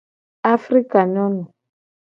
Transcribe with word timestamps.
Afrikanyonu! 0.53 1.43